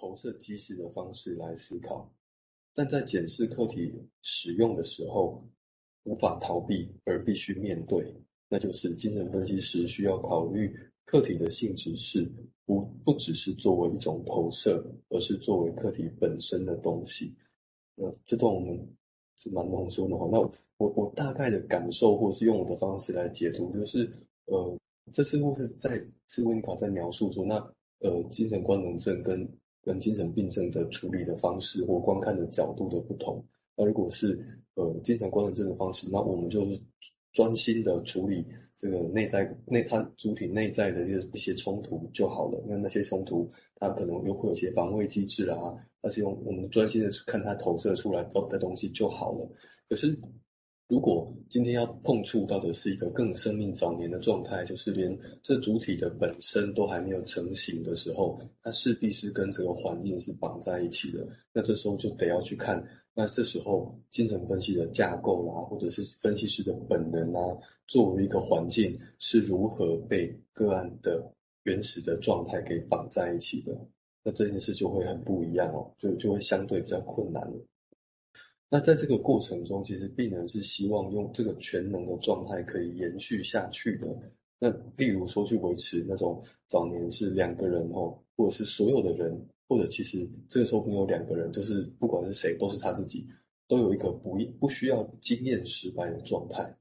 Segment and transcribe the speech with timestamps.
[0.00, 2.10] 投射机制的方式来思考，
[2.74, 3.92] 但在检视课题
[4.22, 5.46] 使用的时候，
[6.04, 8.14] 无法逃避而必须面对，
[8.48, 10.74] 那就是精神分析师需要考虑
[11.04, 12.32] 课题的性质是
[12.64, 17.36] 不不只是作为一种投射，而是作为课题本身的东西。
[17.94, 18.96] 那这段我们
[19.36, 20.40] 是蛮浓缩的话，那
[20.78, 24.10] 我我大概的感受，或是用我的方式来解读，就是
[24.46, 24.78] 呃。
[25.12, 27.56] 这似乎是在是温尼卡在描述说，那
[27.98, 33.44] 呃精神官能症跟跟精神病症的处理的方式或观看的角度的不同。
[33.76, 34.38] 那如果是
[34.74, 36.80] 呃精神观能症的方式，那我们就是
[37.32, 38.44] 专心的处理
[38.76, 42.60] 这个内在内他主体内在的一些一些冲突就好了。
[42.66, 49.48] 因为那些冲突，它可能又会有些防卫机制啊，而且用我们专心的去看它投射出来的东西就好了。
[49.88, 50.18] 可是。
[50.90, 61.24] 如果今天要碰触到的是一个更生命早年的状态，就是连这主体的本身都还没有成型的时候，它势必是跟这个环境是绑在一起的。
[61.52, 73.72] 那这时候就得要去看，那这时候精神分析的架构啦，或者是分析师的本能啊，作为一个环境是如何被个案的原始的状态给绑在一起的。
[74.24, 77.64] 那这件事就会很不一样哦，就就会相对比较困难了。
[78.72, 84.16] 那在这个过程中，其实病人是希望用这个全能的状态可以延续下去的。
[84.60, 89.36] 那例如说去维持那种早年是两个人哦，或者是所有的人，
[89.68, 93.26] 或者其实这个时候没有两个人，就是不管是谁，都是他自己，
[93.66, 96.72] 都有一个不不需要经验失败的状态，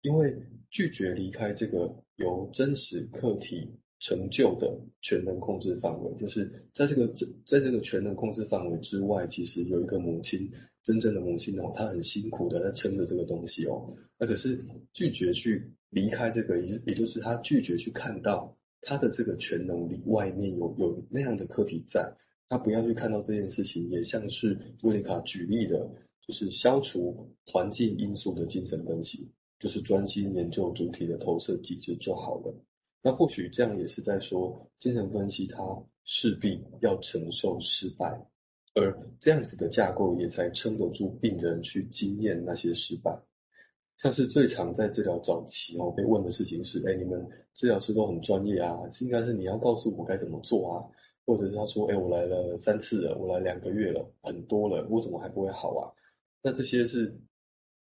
[0.00, 0.34] 因为
[0.70, 7.06] 拒绝离开这个由真实课题成就的全能控制范围，就是在这个
[7.44, 10.50] 在这个全能控制范围之外，其实有一个母亲。
[10.86, 13.92] 真正的母亲哦，她很辛苦的在撑着这个东西哦。
[14.16, 22.16] 那可是拒绝去离开这个，也也就是她拒绝去看到她的这个全能里外面有有那样的课题在，
[22.48, 32.54] 她不要去看到这件事情，也像是温尼卡举例的，就是消除环境因素的精神分析，就是专心研究主体的投射机制就好了。
[33.02, 38.30] 那或许这样也是在说，精神分析它势必要承受失败。
[38.78, 43.18] 而这样子的架构也才撑得住病人去经验那些失败，
[43.96, 50.84] 像是最常在治疗早期哦被问的事情是：哎，你们治疗师都很专业啊，应该是你要告诉我该怎么做啊，
[51.24, 55.88] 或者是他说：哎，我来了三次了，我来两个月了，很多了，我怎么还不会好啊？
[56.42, 57.18] 那这些是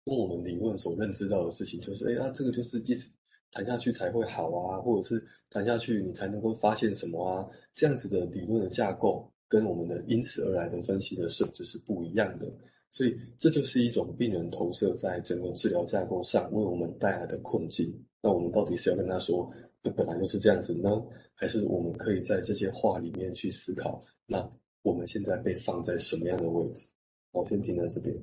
[0.06, 3.10] 跟我们理论所认知到的事情，就是哎，那这个就是即使
[3.52, 9.30] 谈下去才会好啊，或者是谈下去你才能够发现什么啊，这样子的理论的架构。
[9.48, 12.52] 跟我们的因此而来的分析的设置是不一样的，
[12.90, 18.04] 所以这就是一种病人投射在整个治疗架构上为我们带来的困境。
[18.20, 19.50] 那我们到底是要跟他说，
[19.82, 20.90] 这本来就是这样子呢，
[21.34, 24.50] 还是我们可以在这些话里面去思考，那
[24.82, 26.86] 我们现在被放在什么样的位置？
[27.32, 28.14] 我先停在这边。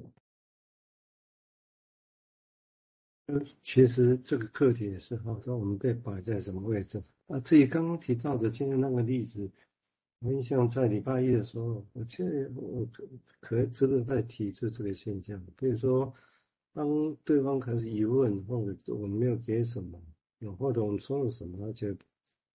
[3.63, 7.01] 其实这个课题也是好说，我们被摆在什么位置？
[7.25, 9.49] 啊，至于刚刚提到的今天那个例子。
[10.19, 13.03] 我印象在礼拜一的时候，我记得我可
[13.39, 15.39] 可值得再提出这个现象。
[15.55, 16.11] 比如说，
[16.73, 20.01] 当对方开始疑问，或者我们没有给什么，
[20.57, 21.95] 或者我们说了什么，而且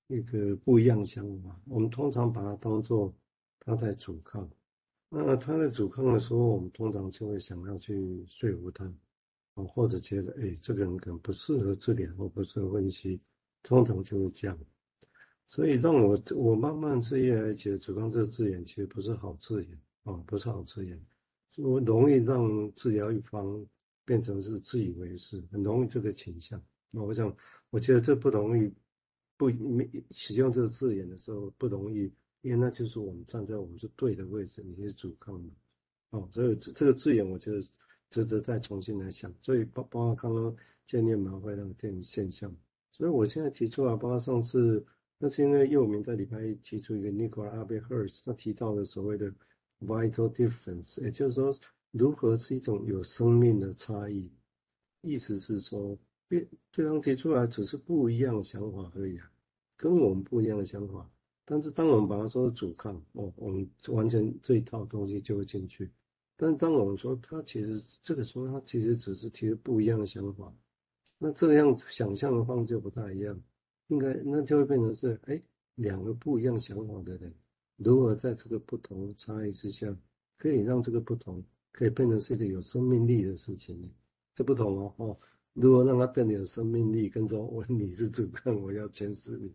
[0.09, 3.15] 一个不一样想法，我们通常把它当做
[3.61, 4.49] 他在阻抗。
[5.09, 8.85] 那他在阻抗的时候，我们通常就会想要去说服他，
[9.55, 13.21] 啊或者觉得哎，这个人可能不适合治疗，或不适合分析，
[13.63, 14.59] 通常就会这样。
[15.51, 20.97] 所以让我我慢慢是越来觉得“阻抗”这个字眼其实不是好字眼啊，不是好字眼，
[21.59, 23.67] 我容易让治疗一方
[24.05, 26.63] 变成是自以为是，很容易这个倾向。
[26.93, 27.37] 那我想，
[27.71, 28.73] 我觉得这不容易，
[29.37, 32.03] 不没使用这个字眼的时候不容易，
[32.43, 35.53] 因为那就是我们站在我们是对的位置，你是主抗的，
[36.11, 37.61] 哦，所以这这个字眼我觉得
[38.09, 39.35] 值得再重新来想。
[39.43, 40.55] 所以包包括刚刚
[40.87, 42.55] 建立麻烦那个电影现象，
[42.93, 44.87] 所以我现在提出来，包括上次。
[45.23, 49.31] 那是因为右铭在礼拜一提出一个 Nicola Albert Hurst 他提到的所谓的
[49.81, 51.55] vital difference，也就是说，
[51.91, 54.33] 如何是一种有生命的差异。
[55.03, 59.31] 意思是说，对对方提出来只是不一样的想法而已啊，
[59.77, 61.07] 跟我们不一样的想法。
[61.45, 65.91] 但是当我们把它说阻抗，哦，我们完全这一套东西就会进去。
[66.35, 70.51] 但当我们说他其实这个时候他其实只是提出不一样的想法，
[71.19, 73.39] 那这样想象的方式就不太一样。
[73.91, 75.41] 应该那就会变成是，哎，
[75.75, 77.35] 两个不一样想法的人，
[77.77, 79.95] 如何在这个不同差异之下，
[80.39, 83.91] 可以让这个不同可以变成是一个有生命力的事情呢？
[84.35, 85.21] 这不同哦，哦，
[85.55, 89.53] 如果让它变得有生命力，跟说我你是主干，我要监视你，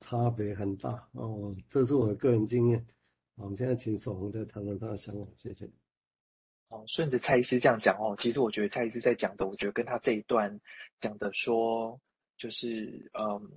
[0.00, 1.56] 差别很大哦。
[1.68, 2.86] 这是我的个人经验。
[3.36, 5.68] 好，我们现在请守红再谈谈他的想法，谢谢。
[6.68, 10.60] 哦，顺着蔡医师这样讲哦，其实我觉得蔡医师在讲的，我觉得跟他这一段
[11.00, 11.98] 讲的说，
[12.42, 13.48] 就是嗯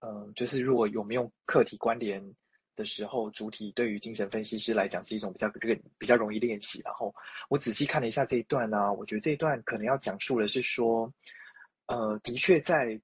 [0.00, 2.34] 嗯，就是如果有没有课题关联
[2.76, 6.80] 的时候，主体对于精神分析师来讲是一种比较这个比较容易练习。
[6.82, 7.14] 然后
[7.50, 11.12] 我仔细看了一下这一段呢、啊，我觉得这一段可能要讲述的是说，
[11.84, 12.98] 呃，的确在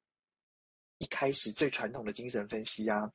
[0.97, 3.13] 一开始最传统的精神分析啊，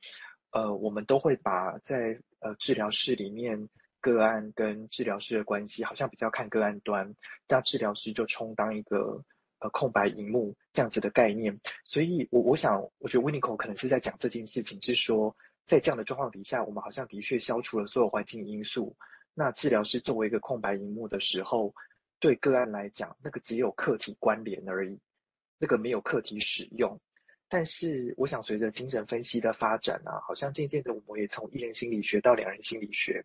[0.52, 3.68] 呃，我们都会把在呃治疗室里面。
[3.98, 7.12] 个案跟治疗师的关系好像比较看个案端，
[7.48, 9.24] 那治疗师就充当一个
[9.58, 11.58] 呃空白荧幕这样子的概念。
[11.84, 15.36] 所以我，我想，我觉得 Winnicott 可能是在讲这件事情，是说
[15.66, 18.96] 在这样的状况底下，我们好像的确消除了所有环境因素。
[19.34, 21.74] 那治疗师作为一个空白荧幕的时候，
[22.18, 24.98] 对个案来讲，那个只有客体关联而已，
[25.58, 26.98] 那个没有客体使用。
[27.48, 33.24] 但是，我想随着精神分析的发展啊，好像渐渐的，我们也从一人心理学到两人心理学。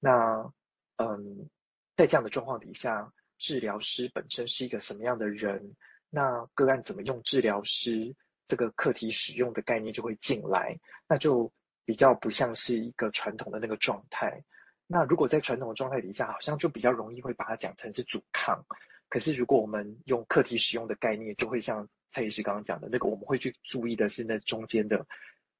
[0.00, 0.52] 那，
[0.96, 1.48] 嗯，
[1.96, 5.74] 在这样的状况底下，治疗师本身是一个什么样的人？
[6.10, 8.14] 那个案怎么用治疗师
[8.46, 10.78] 这个课题使用的概念就会进来，
[11.08, 11.52] 那就
[11.84, 14.44] 比较不像是一个传统的那个状态。
[14.86, 18.64] 那如果在传统的状态底下，好像就比较容易会把它讲成是阻抗。
[19.08, 25.06] 可是如果我们用课题使用的概念，就会像蔡医师刚刚讲的那个，我们会去注意的是那中间的，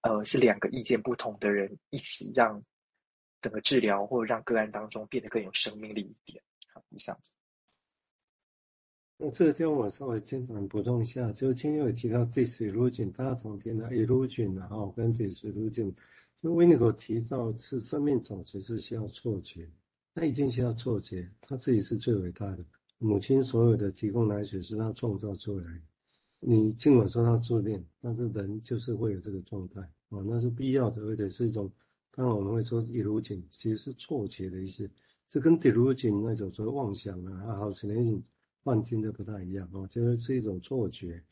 [0.03, 2.63] 呃，是两个意见不同的人一起让。
[3.43, 6.43] 整个治疗或者让个案当中变得更有生命力一点。
[6.73, 7.21] 好，以上。
[9.19, 15.95] 那这个地方我稍微简短补充一下，就今天有提到 disillusion，大家常听到 illusion 然后跟 disillusion，
[16.37, 19.71] 就 Winnicott 提到是生命总是是需要错觉，
[20.13, 22.65] 他一定需要错觉，他自己是最伟大的。
[22.99, 25.81] 母亲所有的提供奶水是他创造出来的，
[26.41, 29.81] 你尽管说他自恋，但是人就是会有这个状态
[30.11, 31.73] 啊，那是必要的，而且是一种。
[32.11, 34.91] 当然我们会说 illusion 其实是错觉的意思，
[35.27, 38.23] 这跟 delusion 那种所谓妄想啊、好像那种
[38.67, 41.23] 幻听的不太一样哦，就是是一种错觉。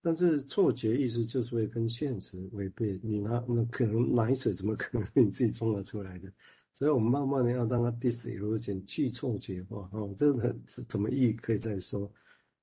[0.00, 6.32] 但是错觉意思就是会跟现实违背，你拿那可能奶水怎么可能是你自己创造出来的？
[6.72, 12.10] 所以我们慢慢的要让它 disillusion 去错觉化哦，这个是怎么意义可以再说。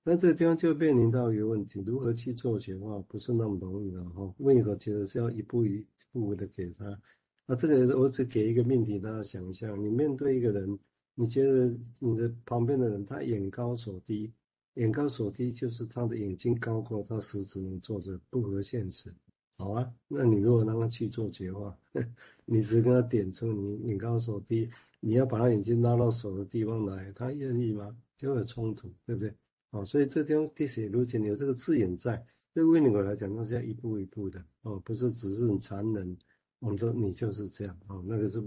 [0.03, 4.33] 那这个地方就面临到一个问题，如何去错觉化不是那么容易的哈。
[4.39, 6.99] 为何觉得是要一步一步的给他？
[7.45, 10.77] 那这个我只给一个命题，大家想一下，你面对一个人，
[11.19, 14.31] 你觉得你的旁边的人他眼高手低，
[14.75, 19.13] 眼高手低就是他的眼睛高过他实质能做的，不合现实。
[19.57, 21.77] 好啊，那你如果让他去做结话，
[22.45, 24.69] 你只跟他点出你眼高手低，
[25.01, 27.93] 你要把他眼睛拉到手的地方来，他愿意吗？
[28.15, 29.35] 就会有冲突，对不对？
[29.71, 36.17] 好，所以这地方 disillusion 有这个字眼在，对外国人来讲，那是要一步一步的哦，不是只是很残忍。
[36.59, 38.41] 我们说你就是这样哦，那个是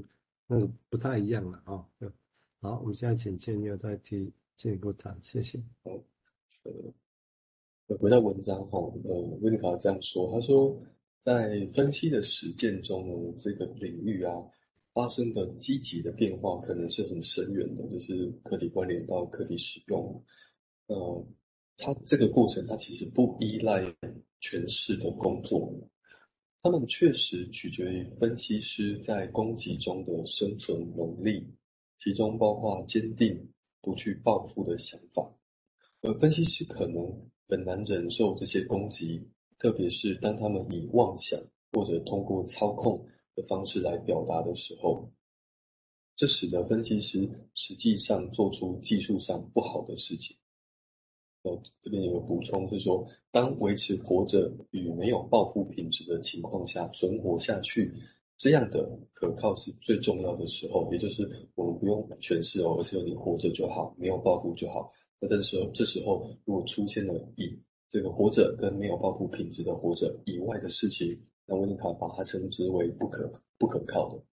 [0.46, 1.84] 那个不太一样了哦。
[2.64, 5.58] 好，我们现在请建佑再提进一步谈，谢谢。
[5.82, 5.90] 好，
[7.88, 10.80] 呃，回到文章哈，呃，温尼卡这样说，他说
[11.18, 14.32] 在分析的实践中呢，这个领域啊
[14.92, 20.22] 发生的积极的变化可能是很深远的，就是课题关联到课题使用。
[20.86, 21.26] 呃，
[21.78, 23.92] 它这个过程它其实不依赖
[24.40, 25.74] 诠释的工作。
[26.62, 31.48] 他们确实取决于分析师在攻击中的生存能力，
[32.02, 35.32] 其中包括坚定不去报复的想法。
[36.00, 41.40] 而分析师可能很难忍受这些攻击，特别是当他们以妄想
[41.70, 43.06] 或者通过操控
[43.36, 45.12] 的方式来表达的时候，
[46.16, 50.38] 这使得分析师实际上做出技术上不好的事情。
[51.42, 57.94] 哦，这边有个补充，是说，当维持活着与没有报复品质的情况下存活下去，
[58.42, 64.90] 这样的可靠是最重要的时候，也就是我们不用诠释哦，而是你活着就好，没有报复就好。
[65.20, 67.56] 那这时候，这时候如果出现了以
[67.88, 74.24] 这个活着跟没有报复品质的活着以外的事情，那温尼卡把它称之为不可不可靠的。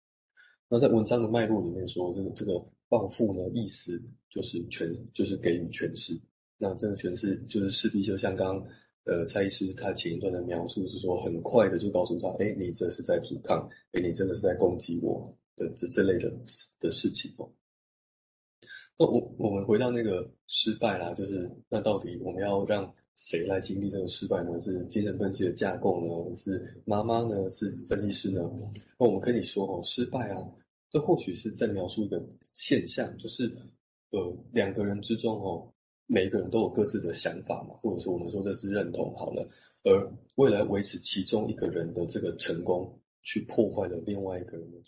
[0.70, 6.20] 那在文章的脉络里面说，这个这个报复呢，意思就是诠，就是给予诠释。
[6.58, 8.68] 那这个诠释就是势必就像刚刚
[9.10, 16.32] 呃蔡医师他前一段的描述是说，很快的就告诉他，哎，你这是在阻抗，哎，你这个是在攻击我的这这类的
[16.80, 17.50] 的事情哦。
[18.98, 24.60] 那我我们回到那个失败啦，就是那到底我们要让谁来经历这个失败呢？
[24.60, 26.36] 是精神分析的架构呢？
[26.36, 27.50] 是妈妈呢？
[27.50, 28.42] 是分析师呢？
[29.00, 30.52] 那我们跟你说哦，失败啊，
[30.92, 32.24] 这或许是在描述一个
[32.54, 33.58] 现象，就是
[34.12, 35.74] 呃两个人之中哦。
[36.12, 39.48] 每一个人都有各自的想法嘛，或者说我们说这是认同好了，
[39.84, 44.88] 而未来维持其中一个人的这个成功，去破坏了另外一个人的成